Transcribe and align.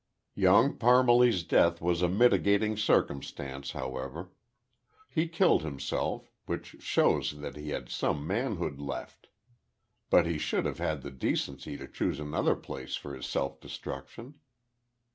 Young 0.33 0.79
Parmalee's 0.79 1.43
death 1.43 1.79
was 1.79 2.01
a 2.01 2.09
mitigating 2.09 2.75
circumstance, 2.75 3.73
however. 3.73 4.31
He 5.07 5.27
killed 5.27 5.61
himself; 5.61 6.31
which 6.47 6.77
shows 6.79 7.37
that 7.41 7.55
he 7.55 7.69
had 7.69 7.87
some 7.89 8.25
manhood 8.25 8.79
left. 8.79 9.27
But 10.09 10.25
he 10.25 10.39
should 10.39 10.65
have 10.65 10.79
had 10.79 11.03
the 11.03 11.11
decency 11.11 11.77
to 11.77 11.87
choose 11.87 12.19
another 12.19 12.55
place 12.55 12.95
for 12.95 13.13
his 13.15 13.27
self 13.27 13.59
destruction." 13.61 14.39